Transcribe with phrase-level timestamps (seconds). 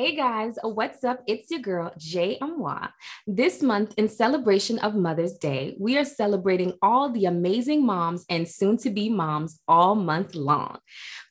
[0.00, 1.24] Hey guys, what's up?
[1.26, 2.90] It's your girl, Jay Amwa.
[3.26, 8.46] This month, in celebration of Mother's Day, we are celebrating all the amazing moms and
[8.46, 10.78] soon to be moms all month long.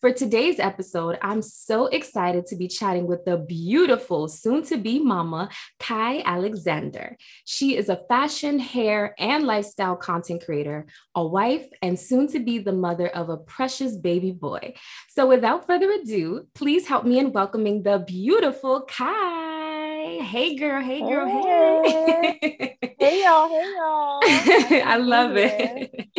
[0.02, 5.00] For today's episode, I'm so excited to be chatting with the beautiful soon to be
[5.00, 5.50] mama,
[5.80, 7.16] Kai Alexander.
[7.46, 12.60] She is a fashion, hair, and lifestyle content creator, a wife, and soon to be
[12.60, 14.76] the mother of a precious baby boy.
[15.08, 20.20] So, without further ado, please help me in welcoming the beautiful beautiful Kai.
[20.24, 20.82] Hey, girl.
[20.82, 21.28] Hey, girl.
[21.28, 22.40] Hey.
[22.42, 23.50] Hey, hey y'all.
[23.50, 24.20] Hey, y'all.
[24.84, 26.10] I love it.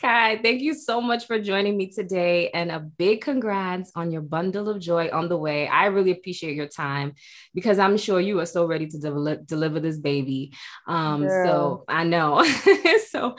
[0.00, 2.48] Kai, thank you so much for joining me today.
[2.54, 5.68] And a big congrats on your bundle of joy on the way.
[5.68, 7.12] I really appreciate your time
[7.52, 10.54] because I'm sure you are so ready to de- deliver this baby.
[10.86, 12.42] Um, so I know.
[13.10, 13.36] so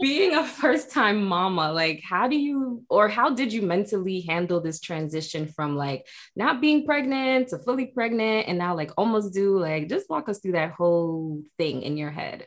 [0.00, 4.62] being a first time mama, like how do you or how did you mentally handle
[4.62, 9.58] this transition from like not being pregnant to fully pregnant and now like almost due?
[9.58, 12.46] Like just walk us through that whole thing in your head.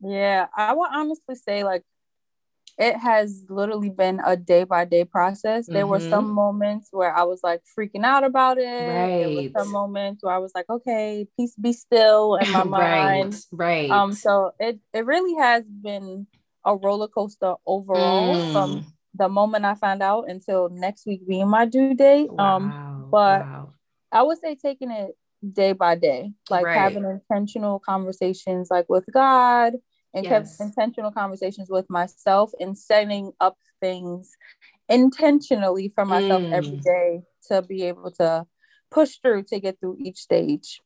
[0.00, 1.82] Yeah, I would honestly say like
[2.78, 5.66] it has literally been a day by day process.
[5.66, 5.90] There mm-hmm.
[5.90, 8.62] were some moments where I was like freaking out about it.
[8.62, 9.24] Right.
[9.24, 13.34] There were some moments where I was like, okay, peace be still in my mind.
[13.50, 13.88] right.
[13.88, 13.90] Right.
[13.90, 16.28] Um, so it it really has been
[16.64, 18.52] a roller coaster overall mm.
[18.52, 22.30] from the moment I found out until next week being my due date.
[22.30, 22.58] Um, wow.
[22.60, 23.72] Um, but wow.
[24.12, 25.16] I would say taking it
[25.52, 26.78] day by day, like right.
[26.78, 29.74] having intentional conversations like with God
[30.14, 30.60] and yes.
[30.60, 34.36] intentional conversations with myself and setting up things
[34.88, 36.52] intentionally for myself mm.
[36.52, 38.46] every day to be able to
[38.90, 40.80] push through to get through each stage.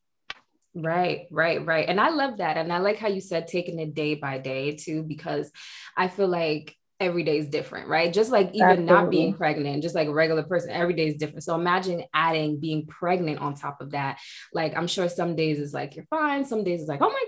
[0.75, 1.87] Right, right, right.
[1.87, 2.57] And I love that.
[2.57, 5.51] And I like how you said taking it day by day too, because
[5.95, 8.11] I feel like every day is different, right?
[8.11, 8.93] Just like even Absolutely.
[8.93, 11.43] not being pregnant, just like a regular person, every day is different.
[11.43, 14.19] So imagine adding being pregnant on top of that.
[14.53, 17.23] Like I'm sure some days is like you're fine, some days is like, oh my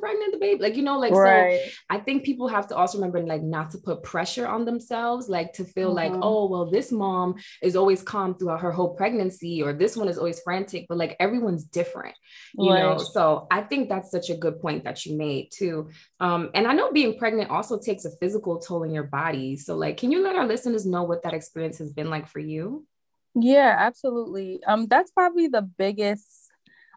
[0.00, 0.62] pregnant, the baby.
[0.62, 1.60] Like, you know, like right.
[1.64, 5.28] so I think people have to also remember like not to put pressure on themselves,
[5.28, 6.14] like to feel mm-hmm.
[6.14, 10.08] like, oh, well, this mom is always calm throughout her whole pregnancy, or this one
[10.08, 12.16] is always frantic, but like everyone's different,
[12.54, 12.80] you right.
[12.80, 12.98] know.
[12.98, 15.90] So I think that's such a good point that you made too.
[16.18, 19.56] Um, and I know being pregnant also takes a physical toll in your body.
[19.56, 22.38] So, like, can you let our listeners know what that experience has been like for
[22.40, 22.86] you?
[23.34, 24.60] Yeah, absolutely.
[24.66, 26.39] Um, that's probably the biggest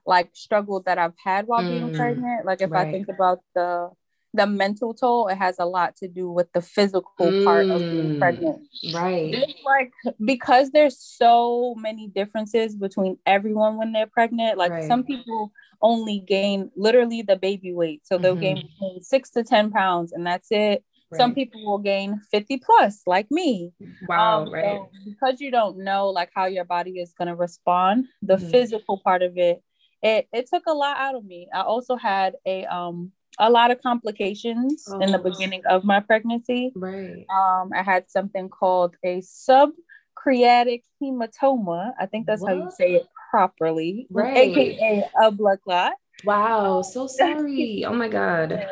[0.06, 2.46] like struggle that I've had while mm, being pregnant.
[2.46, 2.88] Like if right.
[2.88, 3.90] I think about the
[4.36, 7.80] the mental toll, it has a lot to do with the physical mm, part of
[7.80, 8.62] being mm, pregnant.
[8.91, 9.34] Right.
[9.34, 9.91] It's like
[10.24, 14.58] because there's so many differences between everyone when they're pregnant.
[14.58, 14.88] Like right.
[14.88, 15.52] some people
[15.84, 18.02] only gain literally the baby weight.
[18.06, 18.41] So they'll mm-hmm.
[18.41, 20.84] gain between six to 10 pounds and that's it.
[21.12, 21.20] Right.
[21.20, 23.72] Some people will gain 50 plus, like me.
[24.08, 24.64] Wow, um, right.
[24.64, 28.50] So because you don't know like how your body is going to respond, the mm-hmm.
[28.50, 29.62] physical part of it
[30.03, 31.47] it it took a lot out of me.
[31.53, 35.00] I also had a um a lot of complications oh.
[35.00, 35.24] in the oh.
[35.24, 36.72] beginning of my pregnancy.
[36.75, 37.25] Right.
[37.34, 41.94] Um, I had something called a subchorionic hematoma.
[42.00, 42.50] I think that's what?
[42.50, 44.06] how you say it properly.
[44.12, 44.56] Right.
[44.56, 45.94] AKA a blood clot.
[46.25, 47.84] Wow, so sorry.
[47.88, 48.68] oh my god.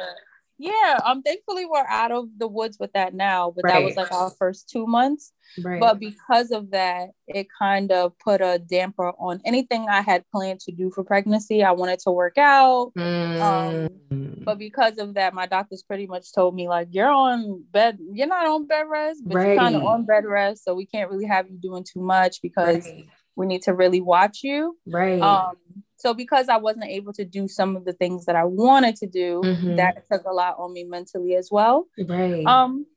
[0.62, 3.74] Yeah um thankfully we're out of the woods with that now but right.
[3.74, 5.34] that was like our first two months
[5.64, 5.80] right.
[5.80, 10.60] but because of that it kind of put a damper on anything i had planned
[10.60, 13.42] to do for pregnancy i wanted to work out mm.
[13.42, 13.90] um,
[14.44, 18.28] but because of that my doctors pretty much told me like you're on bed you're
[18.28, 19.48] not on bed rest but right.
[19.48, 22.42] you're kind of on bed rest so we can't really have you doing too much
[22.42, 22.88] because
[23.36, 25.56] we need to really watch you right um
[26.02, 29.08] so because I wasn't able to do some of the things that I wanted to
[29.08, 29.76] do, mm-hmm.
[29.76, 31.86] that took a lot on me mentally as well.
[32.08, 32.44] Right.
[32.46, 32.88] Um,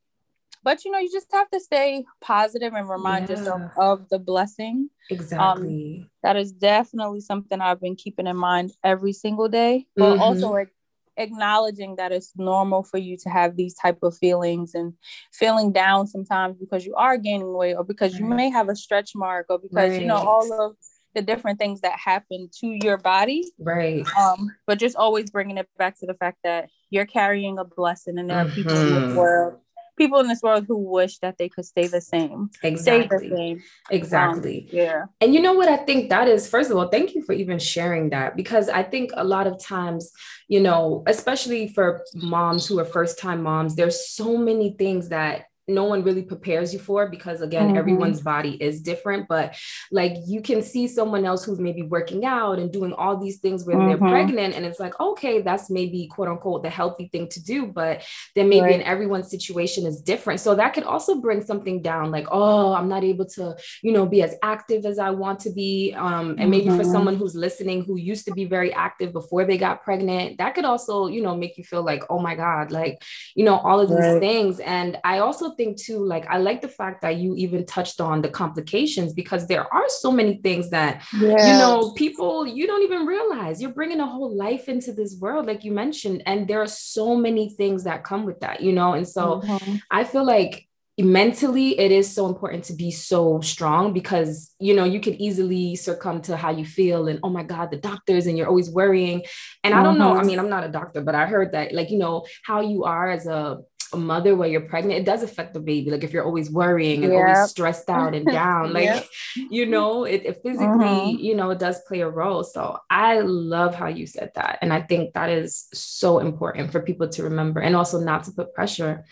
[0.63, 3.37] but you know, you just have to stay positive and remind yeah.
[3.37, 4.89] yourself of the blessing.
[5.11, 6.01] Exactly.
[6.01, 10.23] Um, that is definitely something I've been keeping in mind every single day, but mm-hmm.
[10.23, 10.71] also like
[11.19, 14.95] acknowledging that it's normal for you to have these type of feelings and
[15.33, 18.23] feeling down sometimes because you are gaining weight or because right.
[18.23, 20.01] you may have a stretch mark or because right.
[20.01, 20.77] you know all of
[21.15, 23.51] the different things that happen to your body.
[23.59, 24.07] Right.
[24.17, 28.19] Um, but just always bringing it back to the fact that you're carrying a blessing
[28.19, 28.55] and there are mm-hmm.
[28.55, 29.17] people in this mm-hmm.
[29.17, 29.59] world
[29.97, 32.51] people in this world who wish that they could stay the same.
[32.63, 33.19] Exactly.
[33.19, 33.63] Stay the same.
[33.91, 34.69] Exactly.
[34.71, 35.05] Um, yeah.
[35.21, 37.59] And you know what I think that is, first of all, thank you for even
[37.59, 40.11] sharing that because I think a lot of times,
[40.49, 45.47] you know, especially for moms who are first time moms, there's so many things that
[45.67, 47.77] no one really prepares you for because again mm-hmm.
[47.77, 49.55] everyone's body is different but
[49.91, 53.65] like you can see someone else who's maybe working out and doing all these things
[53.65, 53.89] when mm-hmm.
[53.89, 57.67] they're pregnant and it's like okay that's maybe quote unquote the healthy thing to do
[57.67, 58.03] but
[58.35, 58.75] then maybe right.
[58.75, 62.89] in everyone's situation is different so that could also bring something down like oh i'm
[62.89, 66.51] not able to you know be as active as i want to be um and
[66.51, 66.77] maybe mm-hmm.
[66.77, 70.55] for someone who's listening who used to be very active before they got pregnant that
[70.55, 73.03] could also you know make you feel like oh my god like
[73.35, 74.21] you know all of these right.
[74.21, 78.01] things and i also think too, like I like the fact that you even touched
[78.01, 81.47] on the complications because there are so many things that yes.
[81.47, 85.47] you know people you don't even realize you're bringing a whole life into this world,
[85.47, 88.95] like you mentioned, and there are so many things that come with that, you know.
[88.95, 89.77] And so mm-hmm.
[89.91, 90.67] I feel like
[90.99, 95.75] mentally it is so important to be so strong because you know you could easily
[95.75, 99.21] succumb to how you feel and oh my god the doctors and you're always worrying
[99.65, 100.27] and i don't know i mm-hmm.
[100.29, 103.11] mean i'm not a doctor but i heard that like you know how you are
[103.11, 103.59] as a
[103.97, 105.91] mother where you're pregnant, it does affect the baby.
[105.91, 107.23] Like if you're always worrying and yep.
[107.23, 109.07] always stressed out and down, like yep.
[109.51, 111.19] you know, it, it physically, mm-hmm.
[111.19, 112.45] you know, it does play a role.
[112.45, 114.59] So I love how you said that.
[114.63, 118.33] And I think that is so important for people to remember and also not to
[118.33, 119.05] put pressure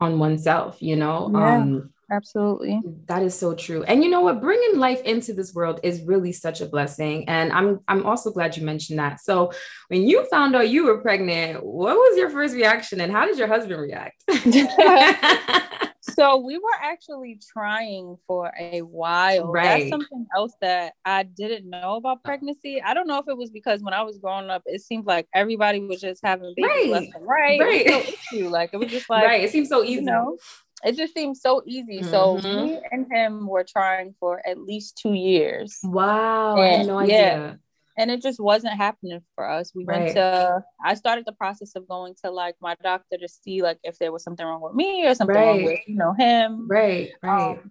[0.00, 1.30] on oneself, you know.
[1.32, 1.56] Yeah.
[1.56, 2.80] Um absolutely.
[3.06, 3.82] That is so true.
[3.84, 4.40] And you know what?
[4.40, 7.28] Bringing life into this world is really such a blessing.
[7.28, 9.20] And i'm i'm also glad you mentioned that.
[9.20, 9.52] So
[9.88, 13.38] when you found out you were pregnant what was your first reaction and how did
[13.38, 14.22] your husband react?
[16.02, 19.50] So we were actually trying for a while.
[19.50, 19.90] Right.
[19.90, 22.82] that's something else that i didn't know about pregnancy.
[22.82, 25.28] I don't know if it was because when i was growing up it seemed like
[25.34, 26.88] everybody was just having babies right.
[26.88, 27.60] left and right.
[27.60, 27.86] Right.
[27.86, 28.48] no issue.
[28.48, 29.94] like it was just like right it seems so easy.
[29.94, 30.38] you know
[30.84, 32.00] it just seems so easy.
[32.00, 32.10] Mm-hmm.
[32.10, 35.78] So me and him were trying for at least two years.
[35.82, 37.16] Wow, and, I had no idea.
[37.16, 37.54] Yeah,
[37.98, 39.72] and it just wasn't happening for us.
[39.74, 40.02] We right.
[40.02, 40.64] went to.
[40.84, 44.12] I started the process of going to like my doctor to see like if there
[44.12, 45.46] was something wrong with me or something right.
[45.46, 46.66] wrong with you know him.
[46.68, 47.58] Right, right.
[47.58, 47.70] Um,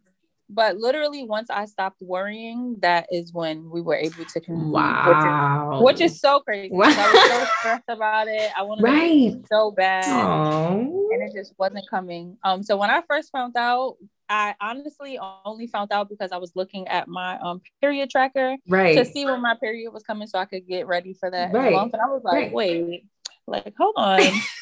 [0.50, 4.68] but literally once I stopped worrying, that is when we were able to conceive.
[4.68, 5.81] Wow.
[5.84, 6.74] Which is, which is so crazy.
[6.74, 6.88] Wow.
[6.88, 8.51] I was so stressed about it.
[8.57, 9.31] I wanted right.
[9.31, 10.06] to so bad.
[10.06, 10.80] Aww.
[10.80, 12.38] And it just wasn't coming.
[12.44, 13.98] Um, so when I first found out,
[14.28, 18.96] I honestly only found out because I was looking at my um period tracker right
[18.96, 21.74] to see when my period was coming so I could get ready for that right.
[21.74, 22.54] And I was like, right.
[22.54, 23.06] wait,
[23.48, 24.22] like hold on.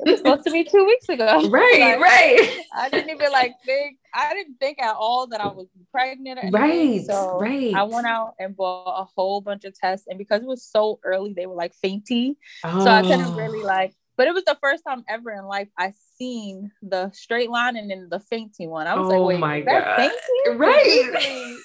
[0.00, 1.48] it was supposed to be two weeks ago.
[1.54, 2.60] Right, like, right.
[2.74, 6.40] I didn't even like think I didn't think at all that I was pregnant.
[6.52, 7.74] right, so right.
[7.74, 11.00] I went out and bought a whole bunch of tests, and because it was so
[11.04, 12.84] early, they were like fainty, oh.
[12.84, 13.36] so I couldn't oh.
[13.36, 13.94] really like.
[14.16, 17.90] But it was the first time ever in life I seen the straight line and
[17.90, 18.86] then the fainty one.
[18.86, 20.56] I was oh like, wait, my god, fainty?
[20.56, 20.84] right?
[20.84, 21.56] Usually,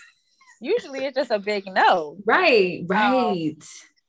[0.62, 2.18] usually, it's just a big no.
[2.26, 3.52] Right, right.
[3.52, 3.60] Um,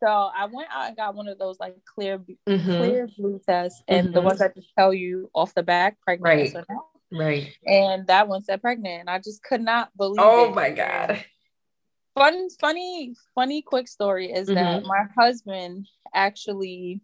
[0.02, 2.64] so I went out and got one of those like clear, mm-hmm.
[2.64, 4.14] clear blue tests, and mm-hmm.
[4.14, 6.66] the ones that just tell you off the back pregnant right.
[7.12, 7.52] Right.
[7.66, 10.20] And that one said pregnant, and I just could not believe.
[10.20, 10.54] Oh it.
[10.54, 11.24] my god.
[12.14, 14.54] Fun, funny, funny, quick story is mm-hmm.
[14.54, 17.00] that my husband actually,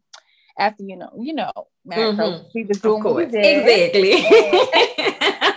[0.58, 1.52] after you know, you know,
[1.87, 2.48] mm-hmm.
[2.52, 4.26] he was doing what Exactly.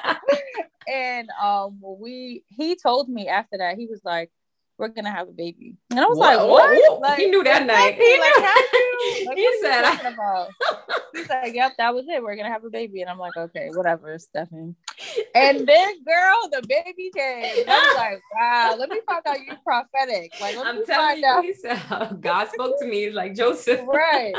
[0.91, 4.31] and um, we he told me after that he was like
[4.79, 5.75] we're gonna have a baby.
[5.91, 6.37] And I was what?
[6.37, 7.01] like, what?
[7.01, 7.95] Like, he knew that night.
[7.95, 9.25] He like, knew.
[9.25, 10.09] Like, he said, I...
[10.09, 10.49] about?
[11.13, 12.23] He's like, yep, that was it.
[12.23, 13.01] We're gonna have a baby.
[13.01, 14.75] And I'm like, okay, whatever, Stefan.
[15.35, 17.65] And then, girl, the baby came.
[17.67, 20.33] I was like, wow, let me find out you're prophetic.
[20.39, 21.43] Like, let I'm me telling you, out.
[21.43, 21.81] he said,
[22.21, 23.81] God spoke to me like Joseph.
[23.85, 24.33] right.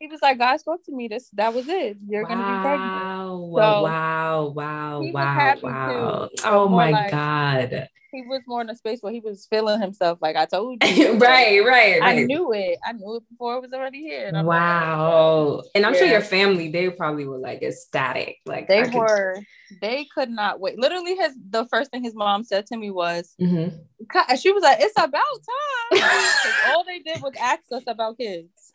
[0.00, 1.08] He was like, God spoke to me.
[1.08, 1.98] This that was it.
[2.08, 2.28] You're wow.
[2.28, 3.02] gonna be pregnant.
[3.02, 6.28] So wow, wow, wow, wow.
[6.44, 10.18] Oh my like, God he was more in a space where he was feeling himself.
[10.20, 12.02] Like I told you, right, right, right.
[12.02, 12.78] I knew it.
[12.84, 14.28] I knew it before it was already here.
[14.28, 15.56] And wow.
[15.56, 15.98] Like, and I'm yeah.
[15.98, 18.38] sure your family, they probably were like ecstatic.
[18.46, 19.40] Like they were,
[19.80, 20.78] they could not wait.
[20.78, 23.76] Literally, his the first thing his mom said to me was, mm-hmm.
[24.36, 25.12] she was like, "It's about
[25.92, 26.02] time."
[26.74, 28.72] all they did was ask us about kids.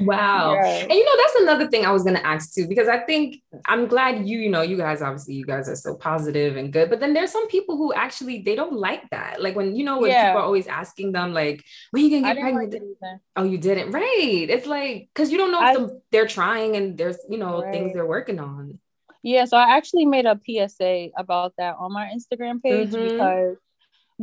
[0.00, 0.54] Wow.
[0.54, 3.42] And you know, that's another thing I was going to ask too, because I think
[3.66, 6.88] I'm glad you, you know, you guys obviously, you guys are so positive and good.
[6.88, 9.42] But then there's some people who actually, they don't like that.
[9.42, 10.30] Like when, you know, when yeah.
[10.30, 12.72] people are always asking them, like, when are you going to get pregnant?
[13.02, 13.90] Like oh, you didn't?
[13.92, 14.46] Right.
[14.48, 17.72] It's like, because you don't know I, the, they're trying and there's, you know, right.
[17.72, 18.78] things they're working on.
[19.22, 19.44] Yeah.
[19.44, 23.08] So I actually made a PSA about that on my Instagram page mm-hmm.
[23.08, 23.56] because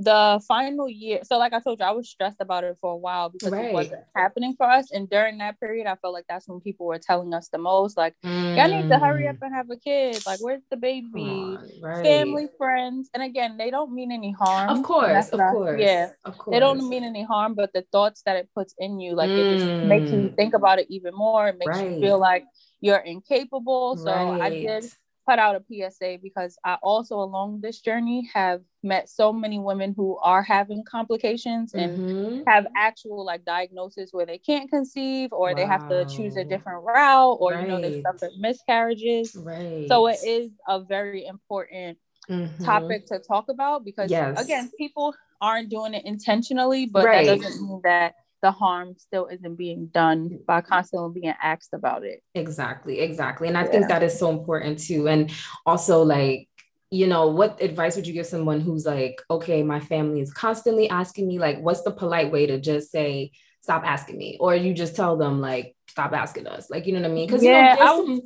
[0.04, 2.98] the final year so like i told you i was stressed about it for a
[2.98, 3.66] while because right.
[3.66, 6.86] it wasn't happening for us and during that period i felt like that's when people
[6.86, 8.56] were telling us the most like mm.
[8.56, 9.42] y'all need to hurry up mm.
[9.42, 12.06] and have a kid like where's the baby right.
[12.06, 16.10] family friends and again they don't mean any harm of course of not, course yeah
[16.24, 19.16] of course they don't mean any harm but the thoughts that it puts in you
[19.16, 19.38] like mm.
[19.38, 20.36] it just makes you mm.
[20.36, 21.92] think about it even more it makes right.
[21.92, 22.46] you feel like
[22.80, 24.86] you're incapable so i did
[25.30, 29.94] put out a PSA because I also along this journey have met so many women
[29.96, 32.42] who are having complications and mm-hmm.
[32.48, 35.54] have actual like diagnosis where they can't conceive or wow.
[35.54, 37.62] they have to choose a different route or right.
[37.62, 39.36] you know they suffer miscarriages.
[39.36, 39.86] Right.
[39.88, 42.64] So it is a very important mm-hmm.
[42.64, 44.42] topic to talk about because yes.
[44.42, 47.28] again people aren't doing it intentionally, but right.
[47.28, 50.70] that doesn't mean that the harm still isn't being done by mm-hmm.
[50.70, 52.22] constantly being asked about it.
[52.36, 53.48] Exactly, exactly.
[53.48, 53.72] And I yeah.
[53.72, 55.08] think that is so important too.
[55.08, 55.32] And
[55.66, 56.48] also, like,
[56.92, 60.90] you know, what advice would you give someone who's like, okay, my family is constantly
[60.90, 63.32] asking me, like, what's the polite way to just say,
[63.62, 64.38] stop asking me?
[64.40, 66.70] Or you just tell them, like, stop asking us?
[66.70, 67.28] Like, you know what I mean?
[67.28, 68.22] Because, yeah, you know,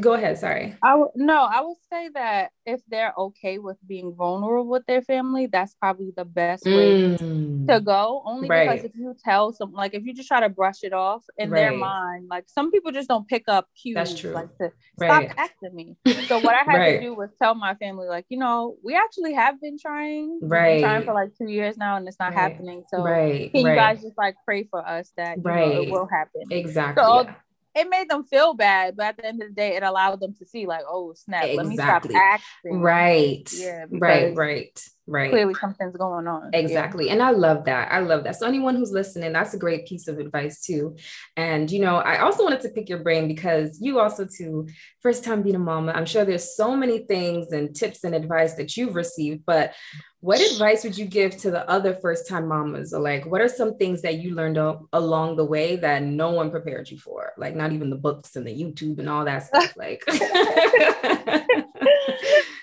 [0.00, 4.14] go ahead sorry i w- no i would say that if they're okay with being
[4.14, 7.66] vulnerable with their family that's probably the best way mm.
[7.68, 8.70] to go only right.
[8.70, 11.50] because if you tell some like if you just try to brush it off in
[11.50, 11.60] right.
[11.60, 14.32] their mind like some people just don't pick up cues that's true.
[14.32, 15.30] like to right.
[15.30, 15.94] stop asking me
[16.26, 19.34] so what i had to do was tell my family like you know we actually
[19.34, 22.82] have been trying right been trying for like two years now and it's not happening
[22.88, 23.52] so right.
[23.52, 25.74] can you guys just like pray for us that you right.
[25.74, 27.34] know, it will happen exactly so, yeah
[27.74, 30.34] it made them feel bad, but at the end of the day, it allowed them
[30.34, 31.56] to see like, oh snap, exactly.
[31.56, 32.80] let me stop acting.
[32.80, 33.52] Right.
[33.52, 33.86] Yeah.
[33.90, 34.36] Right.
[34.36, 34.88] Right.
[35.06, 35.30] Right.
[35.30, 36.50] Clearly something's going on.
[36.52, 37.06] Exactly.
[37.06, 37.14] Yeah.
[37.14, 37.90] And I love that.
[37.90, 38.36] I love that.
[38.36, 40.96] So anyone who's listening, that's a great piece of advice too.
[41.36, 44.68] And you know, I also wanted to pick your brain because you also too,
[45.00, 48.54] first time being a mama, I'm sure there's so many things and tips and advice
[48.54, 49.74] that you've received, but
[50.20, 53.48] what advice would you give to the other first time mamas or like what are
[53.48, 54.56] some things that you learned
[54.92, 58.46] along the way that no one prepared you for like not even the books and
[58.46, 60.04] the youtube and all that stuff like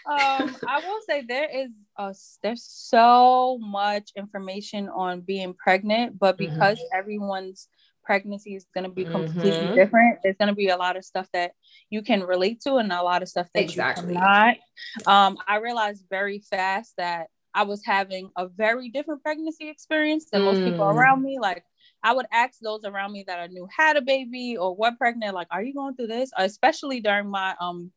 [0.09, 2.13] um, i will say there is a,
[2.43, 6.53] there's so much information on being pregnant but mm-hmm.
[6.53, 6.99] because mm-hmm.
[6.99, 7.67] everyone's
[8.09, 9.75] pregnancy is going to be completely mm-hmm.
[9.75, 10.17] different.
[10.23, 11.51] There's going to be a lot of stuff that
[11.91, 14.15] you can relate to and a lot of stuff that exactly.
[14.15, 14.57] you cannot.
[15.05, 20.41] Um, I realized very fast that I was having a very different pregnancy experience than
[20.41, 20.45] mm.
[20.45, 20.93] most people mm.
[20.95, 21.37] around me.
[21.39, 21.63] Like
[22.03, 25.35] I would ask those around me that I knew had a baby or were pregnant,
[25.35, 26.31] like, are you going through this?
[26.35, 27.91] Especially during my um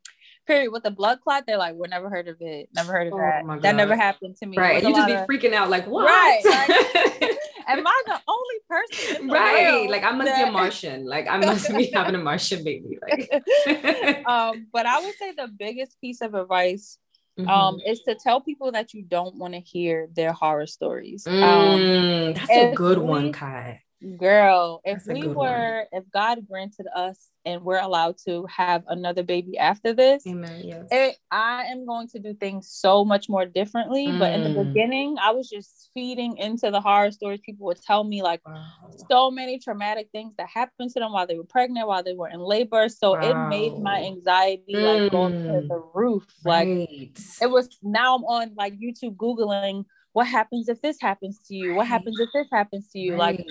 [0.47, 3.15] period with the blood clot, they're like, we never heard of it, never heard of
[3.15, 3.63] oh that.
[3.63, 4.57] That never happened to me.
[4.57, 4.83] Right.
[4.83, 5.27] You just be of...
[5.27, 6.07] freaking out, like, what?
[6.07, 6.41] Right.
[6.45, 9.29] Like, am I the only person?
[9.29, 9.91] right.
[9.91, 10.45] Like I must that...
[10.45, 11.07] be a Martian.
[11.07, 12.99] Like I must be having a Martian baby.
[13.01, 16.99] Like um, but I would say the biggest piece of advice
[17.41, 17.49] Mm-hmm.
[17.49, 21.33] um is to tell people that you don't want to hear their horror stories um,
[21.33, 23.81] mm, um that's a good we, one kai
[24.17, 25.87] Girl, if we were, one.
[25.93, 30.87] if God granted us and we're allowed to have another baby after this, Amen, yes.
[30.91, 34.09] it, I am going to do things so much more differently.
[34.09, 34.19] Mm.
[34.19, 34.67] But in the mm.
[34.67, 37.41] beginning, I was just feeding into the horror stories.
[37.45, 38.65] People would tell me like wow.
[39.11, 42.29] so many traumatic things that happened to them while they were pregnant, while they were
[42.29, 42.89] in labor.
[42.89, 43.21] So wow.
[43.21, 45.03] it made my anxiety mm.
[45.03, 45.69] like go to mm.
[45.69, 46.25] the roof.
[46.45, 47.19] Like right.
[47.41, 51.75] it was now I'm on like YouTube Googling what happens if this happens to you?
[51.75, 53.13] What happens if this happens to you?
[53.17, 53.39] Right.
[53.39, 53.47] Like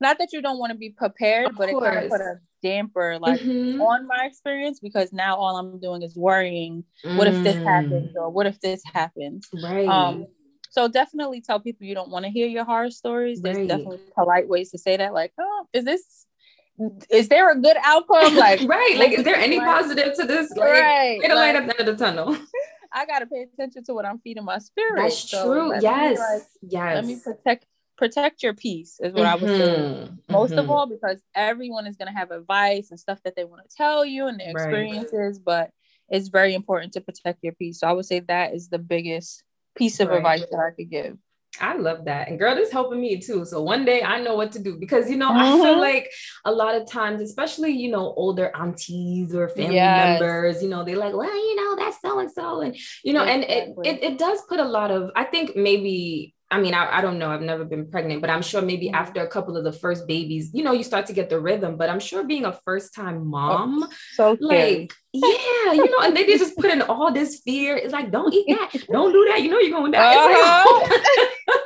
[0.00, 1.86] not that you don't want to be prepared, of but course.
[1.86, 3.80] it kind of put a damper like mm-hmm.
[3.80, 6.84] on my experience because now all I'm doing is worrying.
[7.04, 7.16] Mm.
[7.16, 9.48] What if this happens or what if this happens?
[9.62, 9.88] Right.
[9.88, 10.26] Um,
[10.70, 13.40] so definitely tell people you don't want to hear your horror stories.
[13.40, 13.68] There's right.
[13.68, 16.26] definitely polite ways to say that, like, oh, is this
[17.10, 18.36] is there a good outcome?
[18.36, 20.50] Like right, like is there any positive to this?
[20.50, 22.36] Like, right, a light at the end of the tunnel.
[22.92, 25.02] I gotta pay attention to what I'm feeding my spirit.
[25.02, 25.80] That's so true.
[25.80, 26.18] Yes.
[26.18, 26.94] Like, yes.
[26.94, 27.66] Let me protect
[27.98, 29.26] protect your peace is what mm-hmm.
[29.26, 29.76] I would say.
[29.76, 30.32] Mm-hmm.
[30.32, 30.60] Most mm-hmm.
[30.60, 33.76] of all, because everyone is going to have advice and stuff that they want to
[33.76, 35.44] tell you and their experiences, right.
[35.44, 35.70] but
[36.08, 37.80] it's very important to protect your peace.
[37.80, 39.42] So I would say that is the biggest
[39.76, 40.18] piece of right.
[40.18, 41.18] advice that I could give.
[41.60, 42.28] I love that.
[42.28, 43.44] And girl, this helping me too.
[43.44, 45.38] So one day I know what to do because you know, mm-hmm.
[45.38, 45.80] I feel mm-hmm.
[45.80, 46.10] like
[46.44, 50.20] a lot of times, especially, you know, older aunties or family yes.
[50.20, 52.60] members, you know, they're like, well, you know, that's so and so.
[52.60, 53.88] And you know, exactly.
[53.88, 56.98] and it, it it does put a lot of, I think maybe I mean, I,
[56.98, 57.30] I don't know.
[57.30, 58.94] I've never been pregnant, but I'm sure maybe mm-hmm.
[58.94, 61.76] after a couple of the first babies, you know, you start to get the rhythm.
[61.76, 66.06] But I'm sure being a first time oh, mom, oh, so like, yeah, you know,
[66.06, 67.76] and they just put in all this fear.
[67.76, 69.42] It's like, don't eat that, don't do that.
[69.42, 70.14] You know, you're going to die.
[70.14, 70.98] Uh-huh.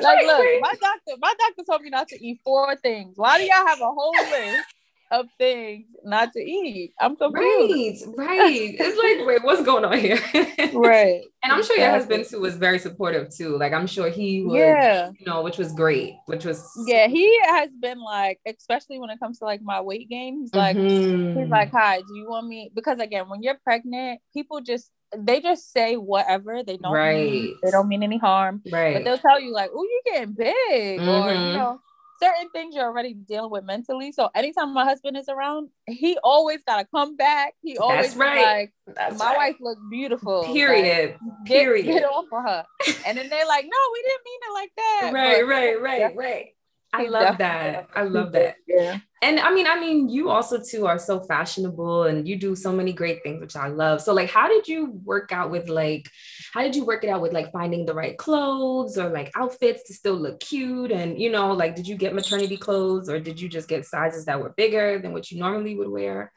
[0.00, 3.14] like, look, my doctor, my doctor told me not to eat four things.
[3.16, 4.64] Why do y'all have a whole list?
[5.12, 6.94] Of things not to eat.
[6.98, 8.06] I'm confused.
[8.16, 8.74] Right, right.
[8.78, 10.18] It's like, wait, what's going on here?
[10.72, 11.22] right.
[11.44, 13.58] And I'm sure your husband too was very supportive too.
[13.58, 15.10] Like I'm sure he was, yeah.
[15.18, 19.20] you know, which was great, which was yeah, he has been like, especially when it
[19.20, 21.38] comes to like my weight gain, he's like, mm-hmm.
[21.38, 22.70] he's like, hi, do you want me?
[22.74, 26.62] Because again, when you're pregnant, people just they just say whatever.
[26.62, 27.30] They don't right.
[27.30, 28.62] mean, they don't mean any harm.
[28.72, 28.94] Right.
[28.94, 31.08] But they'll tell you like, oh, you're getting big, mm-hmm.
[31.08, 31.58] or you mm-hmm.
[31.58, 31.80] know
[32.22, 34.12] certain things you're already dealing with mentally.
[34.12, 37.54] So anytime my husband is around, he always gotta come back.
[37.62, 38.44] He always That's right.
[38.44, 39.36] like, That's my right.
[39.36, 40.44] wife looks beautiful.
[40.44, 41.16] Period.
[41.20, 41.86] Like, Period.
[41.86, 42.64] Get, get off for her.
[43.06, 45.10] And then they're like, no, we didn't mean it like that.
[45.12, 46.10] Right, but, right, right, yeah.
[46.14, 46.46] right.
[46.94, 47.88] I love that.
[47.96, 48.56] I love that.
[48.66, 48.98] Yeah.
[49.22, 52.70] And I mean, I mean, you also too are so fashionable and you do so
[52.70, 54.02] many great things, which I love.
[54.02, 56.10] So like how did you work out with like
[56.52, 59.84] how did you work it out with like finding the right clothes or like outfits
[59.84, 60.92] to still look cute?
[60.92, 64.26] And you know, like did you get maternity clothes or did you just get sizes
[64.26, 66.30] that were bigger than what you normally would wear?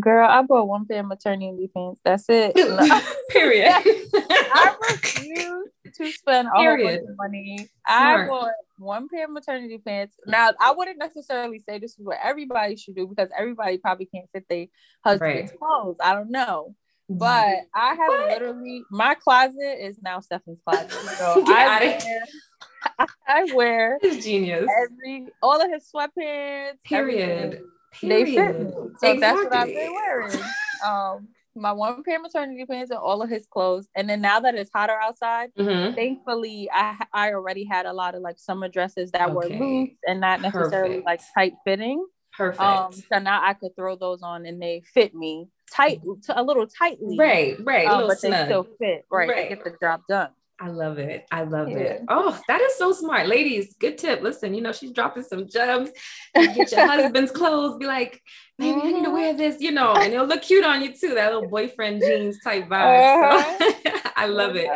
[0.00, 2.00] Girl, I bought one pair of maternity pants.
[2.04, 2.54] That's it.
[3.30, 3.70] Period.
[3.74, 7.68] I refuse to spend all of money.
[7.86, 8.24] Smart.
[8.24, 10.16] I bought one pair of maternity pants.
[10.26, 14.28] Now, I wouldn't necessarily say this is what everybody should do because everybody probably can't
[14.32, 14.66] fit their
[15.04, 15.58] husband's right.
[15.58, 15.96] clothes.
[16.00, 16.74] I don't know.
[17.08, 18.28] But I have what?
[18.28, 20.90] literally my closet is now Stephanie's closet.
[21.16, 26.82] So I wear, I wear his genius every all of his sweatpants.
[26.84, 27.62] Period.
[27.92, 28.26] Period.
[28.26, 28.70] They fit me.
[28.72, 29.20] So exactly.
[29.20, 30.38] that's what I've been wearing.
[30.86, 33.88] Um, my one pair of maternity pants and all of his clothes.
[33.96, 35.94] And then now that it's hotter outside, mm-hmm.
[35.94, 39.32] thankfully I I already had a lot of like summer dresses that okay.
[39.32, 41.06] were loose and not necessarily Perfect.
[41.06, 42.04] like tight fitting.
[42.36, 42.60] Perfect.
[42.60, 46.66] Um, so now I could throw those on and they fit me tight, a little
[46.66, 47.16] tightly.
[47.18, 47.86] Right, right.
[47.86, 48.32] Um, but snug.
[48.32, 49.04] they still fit.
[49.10, 49.48] Right, right.
[49.48, 50.30] get the job done.
[50.58, 51.26] I love it.
[51.30, 51.76] I love yeah.
[51.76, 52.04] it.
[52.08, 53.28] Oh, that is so smart.
[53.28, 54.22] Ladies, good tip.
[54.22, 55.90] Listen, you know, she's dropping some gems.
[56.34, 58.22] get your husband's clothes, be like,
[58.58, 58.88] maybe mm-hmm.
[58.88, 61.14] I need to wear this, you know, and it'll look cute on you too.
[61.14, 63.32] That little boyfriend jeans type vibe.
[63.32, 63.72] Uh-huh.
[64.16, 64.70] So I love it.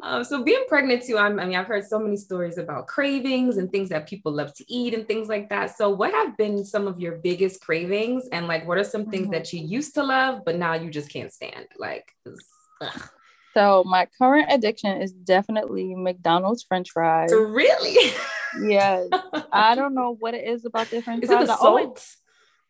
[0.00, 3.56] Um, so being pregnant too, I'm, I mean, I've heard so many stories about cravings
[3.56, 5.76] and things that people love to eat and things like that.
[5.76, 9.24] So what have been some of your biggest cravings and like, what are some things
[9.24, 9.32] mm-hmm.
[9.32, 11.66] that you used to love, but now you just can't stand?
[11.78, 12.14] Like,
[12.80, 13.10] ugh.
[13.54, 17.32] So my current addiction is definitely McDonald's French fries.
[17.32, 18.12] Really?
[18.62, 19.08] Yes.
[19.52, 21.44] I don't know what it is about the French is fries.
[21.44, 22.06] It the salt?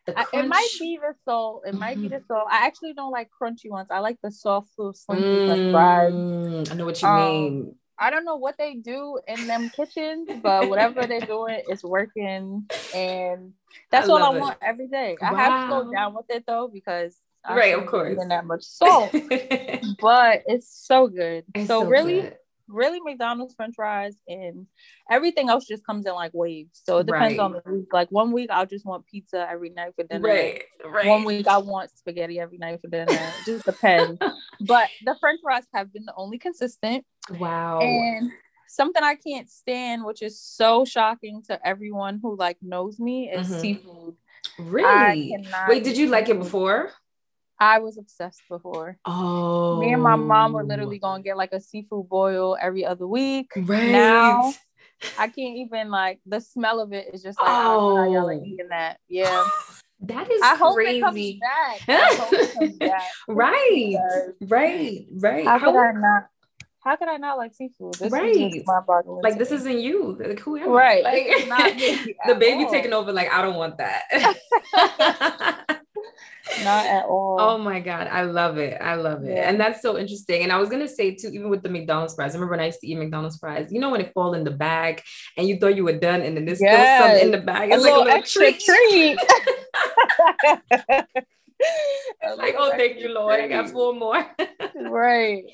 [0.09, 1.63] I, it might be the salt.
[1.67, 2.03] It might mm-hmm.
[2.03, 2.47] be the salt.
[2.51, 3.89] I actually don't like crunchy ones.
[3.91, 6.71] I like the soft, little slinky mm, French fries.
[6.71, 7.75] I know what you um, mean.
[7.99, 12.67] I don't know what they do in them kitchens, but whatever they're doing is working,
[12.95, 13.53] and
[13.91, 14.41] that's I all I it.
[14.41, 15.19] want every day.
[15.21, 15.35] Wow.
[15.35, 18.45] I have to go down with it though because I right, of course, even that
[18.45, 19.13] much salt,
[20.01, 21.45] but it's so good.
[21.55, 22.37] It's so, so, really, good.
[22.69, 24.67] really, McDonald's French fries and
[25.11, 26.81] everything else just comes in like waves.
[26.85, 27.45] So it depends right.
[27.45, 27.87] on the week.
[27.93, 30.29] Like one week, I'll just want pizza every night for dinner.
[30.29, 31.07] Right, right.
[31.07, 33.07] One week, I want spaghetti every night for dinner.
[33.09, 34.19] It just depends.
[34.61, 37.07] but the French fries have been the only consistent.
[37.39, 37.81] Wow.
[37.81, 38.31] And
[38.69, 43.49] something I can't stand, which is so shocking to everyone who like knows me, is
[43.49, 43.61] mm-hmm.
[43.61, 44.17] seafood.
[44.59, 45.37] Really?
[45.69, 46.93] Wait, did you like it before?
[47.61, 48.97] I was obsessed before.
[49.05, 49.81] Oh.
[49.81, 51.09] Me and my mom were literally oh.
[51.09, 53.53] going to get like a seafood boil every other week.
[53.55, 53.93] Right.
[53.93, 54.55] Now
[55.19, 58.33] I can't even like the smell of it is just like oh, oh y'all are
[58.33, 58.45] oh.
[58.45, 58.99] eating that.
[59.09, 59.47] Yeah.
[60.05, 61.01] That is I crazy.
[61.05, 61.15] Hope
[61.87, 63.03] it comes back.
[63.29, 63.97] right.
[64.41, 65.07] Right.
[65.13, 65.45] Right.
[65.45, 66.27] How, how could I not?
[66.81, 67.93] How could I not like seafood?
[67.93, 68.65] This right.
[69.23, 70.17] like this isn't you.
[70.19, 70.73] Like who am I?
[70.73, 71.05] right.
[71.05, 72.71] Like, the baby all.
[72.71, 73.13] taking over.
[73.13, 75.69] Like I don't want that.
[76.65, 77.41] Not at all.
[77.41, 78.09] Oh my God.
[78.09, 78.81] I love it.
[78.81, 79.37] I love it.
[79.37, 79.49] Yeah.
[79.49, 80.43] And that's so interesting.
[80.43, 82.61] And I was going to say, too, even with the McDonald's fries, I remember when
[82.61, 85.03] I used to eat McDonald's fries, you know, when it fall in the bag
[85.37, 87.03] and you thought you were done and then there's yes.
[87.03, 87.71] still some in the bag.
[87.71, 89.19] It's a like a little extra treat.
[89.19, 89.19] treat.
[92.37, 93.41] like, oh, thank you, Lord.
[93.41, 94.27] I got four more.
[94.77, 95.45] right.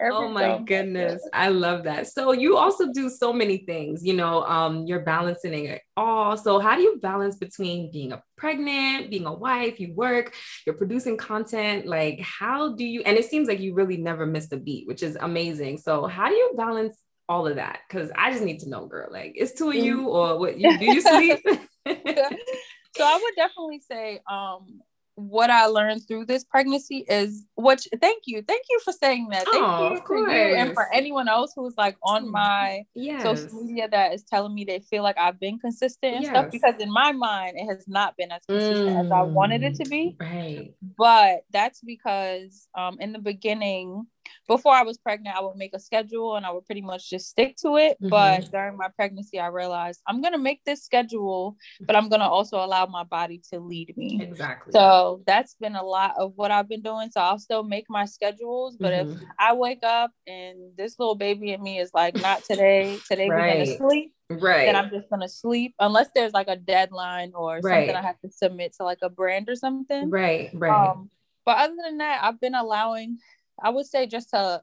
[0.00, 1.26] oh my goodness.
[1.32, 2.08] I love that.
[2.08, 6.36] So you also do so many things, you know, um, you're balancing it all.
[6.36, 10.34] So how do you balance between being a pregnant, being a wife, you work,
[10.66, 11.86] you're producing content?
[11.86, 15.02] Like, how do you, and it seems like you really never missed a beat, which
[15.02, 15.78] is amazing.
[15.78, 16.96] So how do you balance
[17.28, 17.80] all of that?
[17.90, 20.06] Cause I just need to know, girl, like it's two of you mm.
[20.06, 21.40] or what you do you sleep?
[21.86, 24.80] so I would definitely say um
[25.16, 28.42] what I learned through this pregnancy is which thank you.
[28.46, 29.46] Thank you for saying that.
[29.46, 33.22] Thank oh, you for you and for anyone else who's like on my yes.
[33.22, 36.32] social media that is telling me they feel like I've been consistent and yes.
[36.32, 39.62] stuff because in my mind it has not been as consistent mm, as I wanted
[39.62, 40.16] it to be.
[40.20, 40.74] Mm, right.
[40.98, 44.06] But that's because um in the beginning
[44.48, 47.28] before I was pregnant, I would make a schedule and I would pretty much just
[47.28, 47.96] stick to it.
[48.00, 48.08] Mm-hmm.
[48.08, 52.64] But during my pregnancy, I realized I'm gonna make this schedule, but I'm gonna also
[52.64, 54.20] allow my body to lead me.
[54.22, 54.72] Exactly.
[54.72, 57.10] So that's been a lot of what I've been doing.
[57.10, 59.12] So I'll still make my schedules, but mm-hmm.
[59.12, 63.28] if I wake up and this little baby in me is like, not today, today
[63.28, 63.58] right.
[63.58, 64.12] we're gonna sleep.
[64.28, 64.66] Right.
[64.66, 67.86] Then I'm just gonna sleep unless there's like a deadline or right.
[67.86, 70.10] something I have to submit to like a brand or something.
[70.10, 70.90] Right, right.
[70.90, 71.10] Um,
[71.44, 73.18] but other than that, I've been allowing
[73.62, 74.62] I would say just to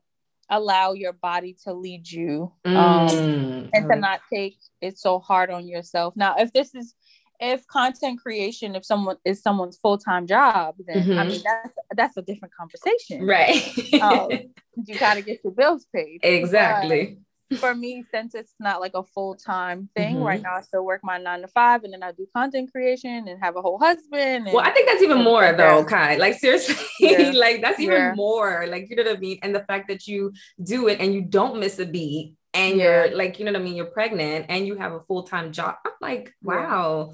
[0.49, 5.49] allow your body to lead you um, mm, and to not take it so hard
[5.49, 6.15] on yourself.
[6.15, 6.93] Now, if this is
[7.39, 11.19] if content creation, if someone is someone's full time job, then mm-hmm.
[11.19, 13.93] I mean that's that's a different conversation, right?
[14.01, 14.29] um,
[14.86, 16.19] you got to get your bills paid.
[16.23, 17.19] Exactly.
[17.58, 20.23] For me, since it's not like a full time thing mm-hmm.
[20.23, 23.27] right now, I still work my nine to five, and then I do content creation
[23.27, 24.45] and have a whole husband.
[24.45, 26.17] well, I think that's even more though, Kai.
[26.17, 27.32] Like seriously, yeah.
[27.36, 28.13] like that's even yeah.
[28.15, 28.65] more.
[28.67, 29.39] Like you know what I mean.
[29.41, 32.84] And the fact that you do it and you don't miss a beat and yeah.
[32.84, 35.75] you're like, you know what I mean, you're pregnant and you have a full-time job.
[35.86, 37.13] I'm like, wow.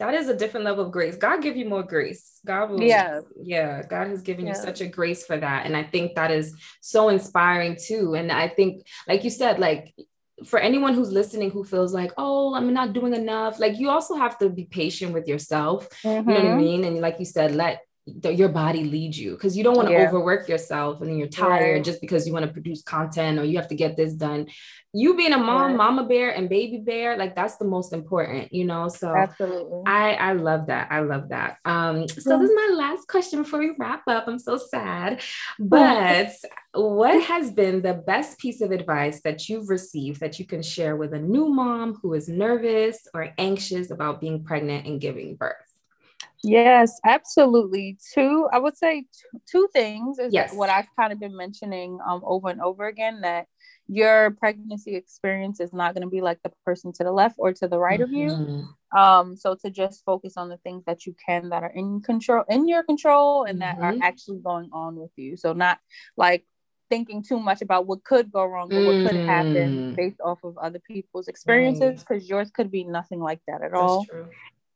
[0.00, 1.16] That is a different level of grace.
[1.16, 2.40] God give you more grace.
[2.46, 3.82] God will, yeah, yeah.
[3.82, 4.56] God has given yeah.
[4.56, 8.14] you such a grace for that, and I think that is so inspiring too.
[8.14, 9.94] And I think, like you said, like
[10.46, 14.14] for anyone who's listening who feels like, oh, I'm not doing enough, like you also
[14.14, 15.86] have to be patient with yourself.
[16.02, 16.30] Mm-hmm.
[16.30, 16.58] You know what I mm-hmm.
[16.58, 16.84] mean?
[16.84, 19.94] And like you said, let the, your body lead you because you don't want to
[19.94, 20.08] yeah.
[20.08, 21.84] overwork yourself and then you're tired right.
[21.84, 24.46] just because you want to produce content or you have to get this done.
[24.92, 25.76] You being a mom, right.
[25.76, 28.88] mama bear, and baby bear, like that's the most important, you know.
[28.88, 30.88] So absolutely, I I love that.
[30.90, 31.58] I love that.
[31.64, 34.26] Um, so this is my last question before we wrap up.
[34.26, 35.22] I'm so sad,
[35.60, 36.32] but
[36.72, 40.96] what has been the best piece of advice that you've received that you can share
[40.96, 45.69] with a new mom who is nervous or anxious about being pregnant and giving birth?
[46.42, 47.98] Yes, absolutely.
[48.14, 50.54] Two, I would say two, two things is yes.
[50.54, 53.46] what I've kind of been mentioning um, over and over again that
[53.88, 57.52] your pregnancy experience is not going to be like the person to the left or
[57.52, 58.04] to the right mm-hmm.
[58.04, 58.28] of you.
[58.30, 58.98] Mm-hmm.
[58.98, 62.44] Um, so to just focus on the things that you can that are in control,
[62.48, 63.80] in your control, and mm-hmm.
[63.80, 64.02] that are mm-hmm.
[64.02, 65.36] actually going on with you.
[65.36, 65.78] So not
[66.16, 66.46] like
[66.88, 69.96] thinking too much about what could go wrong or what could happen mm.
[69.96, 72.28] based off of other people's experiences because right.
[72.28, 74.04] yours could be nothing like that at That's all.
[74.04, 74.26] True.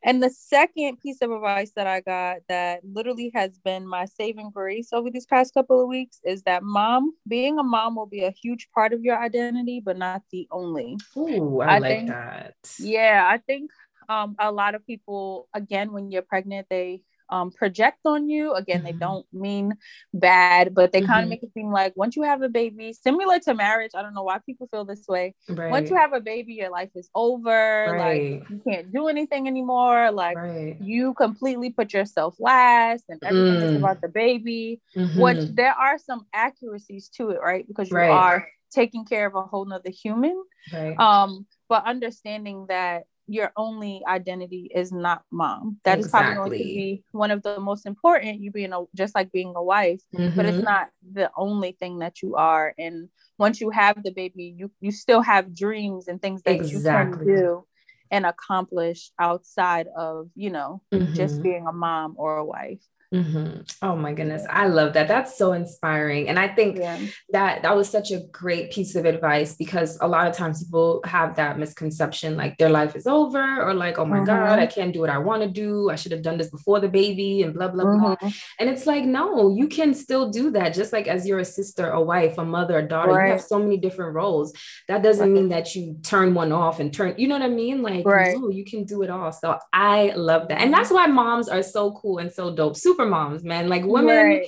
[0.07, 4.51] And the second piece of advice that I got that literally has been my saving
[4.51, 8.23] grace over these past couple of weeks is that mom, being a mom will be
[8.23, 10.99] a huge part of your identity, but not the only.
[11.17, 12.55] Ooh, I, I like think, that.
[12.79, 13.71] Yeah, I think
[14.11, 18.53] um, a lot of people, again, when you're pregnant, they um, project on you.
[18.55, 18.87] Again, mm-hmm.
[18.87, 19.75] they don't mean
[20.13, 21.11] bad, but they mm-hmm.
[21.11, 24.03] kind of make it seem like once you have a baby, similar to marriage, I
[24.03, 25.35] don't know why people feel this way.
[25.49, 25.71] Right.
[25.71, 27.87] Once you have a baby, your life is over.
[27.93, 28.41] Right.
[28.41, 30.11] Like you can't do anything anymore.
[30.11, 30.77] Like right.
[30.81, 33.71] you completely put yourself last and everything mm.
[33.71, 34.81] is about the baby.
[34.97, 35.21] Mm-hmm.
[35.21, 37.67] Which there are some accuracies to it, right?
[37.67, 40.43] Because you are taking care of a whole nother human.
[40.73, 40.99] Right.
[40.99, 45.79] Um, but understanding that your only identity is not mom.
[45.85, 46.05] That exactly.
[46.05, 48.41] is probably going to be one of the most important.
[48.41, 50.37] You being a just like being a wife, mm-hmm.
[50.37, 50.65] but it's mm-hmm.
[50.65, 52.75] not the only thing that you are.
[52.79, 53.09] And
[53.39, 57.27] once you have the baby, you you still have dreams and things that exactly.
[57.27, 57.67] you can do
[58.11, 61.15] and accomplish outside of you know mm-hmm.
[61.15, 62.85] just being a mom or a wife.
[63.15, 63.61] Mm-hmm.
[63.83, 64.43] Oh my goodness.
[64.51, 65.07] I love that.
[65.07, 66.29] That's so inspiring.
[66.29, 66.99] And I think yeah.
[67.31, 71.01] that that was such a great piece of advice because a lot of times people
[71.05, 74.27] have that misconception like their life is over or like, oh my mm-hmm.
[74.27, 75.91] God, I can't do what I want to do.
[75.91, 78.25] I should have done this before the baby and blah, blah, mm-hmm.
[78.25, 78.31] blah.
[78.59, 80.75] And it's like, no, you can still do that.
[80.75, 83.27] Just like as you're a sister, a wife, a mother, a daughter, right.
[83.27, 84.53] you have so many different roles.
[84.89, 85.41] That doesn't right.
[85.41, 87.83] mean that you turn one off and turn, you know what I mean?
[87.83, 88.37] Like, right.
[88.37, 89.31] no, you can do it all.
[89.31, 90.61] So I love that.
[90.61, 92.77] And that's why moms are so cool and so dope.
[92.77, 93.69] Super super moms, man.
[93.69, 94.17] Like women.
[94.17, 94.47] Right.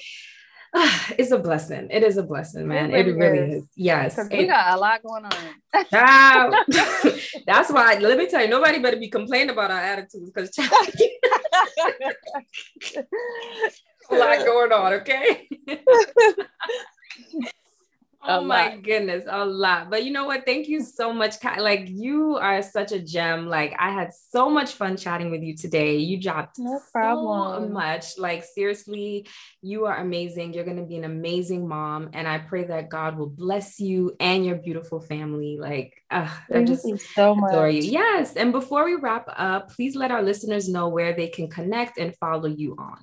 [1.18, 1.88] it's a blessing.
[1.90, 2.90] It is a blessing, man.
[2.90, 3.62] It really, it really is.
[3.62, 3.70] is.
[3.76, 4.18] Yes.
[4.30, 5.32] We got a lot going on.
[7.46, 10.56] that's why let me tell you, nobody better be complaining about our attitudes because
[14.10, 15.48] a lot going on, okay?
[18.28, 19.90] Oh my goodness a lot.
[19.90, 20.44] But you know what?
[20.44, 23.48] Thank you so much like you are such a gem.
[23.48, 25.96] Like i had so much fun chatting with you today.
[25.96, 27.68] You dropped no problem.
[27.68, 28.18] so much.
[28.18, 29.28] Like seriously
[29.62, 30.52] you are amazing.
[30.52, 34.14] You're going to be an amazing mom and i pray that god will bless you
[34.20, 35.58] and your beautiful family.
[35.60, 37.82] Like uh, i just so adore you.
[37.82, 41.98] yes and before we wrap up please let our listeners know where they can connect
[41.98, 42.98] and follow you on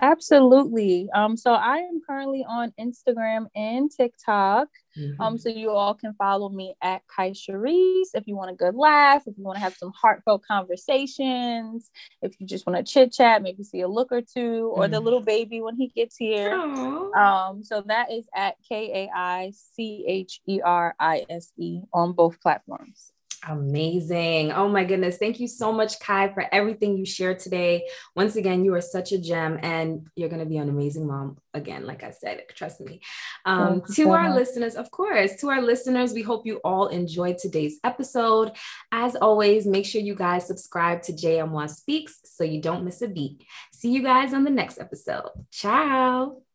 [0.00, 1.08] Absolutely.
[1.14, 4.68] Um, so I am currently on Instagram and TikTok.
[4.98, 5.20] Mm-hmm.
[5.20, 8.74] Um, so you all can follow me at Kai Cherise if you want a good
[8.74, 11.90] laugh, if you want to have some heartfelt conversations,
[12.22, 14.92] if you just want to chit chat, maybe see a look or two, or mm-hmm.
[14.92, 16.50] the little baby when he gets here.
[16.50, 17.14] Aww.
[17.14, 21.82] Um, so that is at K A I C H E R I S E
[21.92, 23.12] on both platforms.
[23.48, 24.52] Amazing.
[24.52, 25.16] Oh my goodness.
[25.16, 27.86] Thank you so much, Kai, for everything you shared today.
[28.14, 31.38] Once again, you are such a gem and you're going to be an amazing mom.
[31.54, 33.00] Again, like I said, trust me.
[33.46, 34.38] Um, to our much.
[34.38, 38.52] listeners, of course, to our listeners, we hope you all enjoyed today's episode.
[38.92, 43.08] As always, make sure you guys subscribe to JM1 Speaks so you don't miss a
[43.08, 43.44] beat.
[43.72, 45.30] See you guys on the next episode.
[45.50, 46.42] Ciao.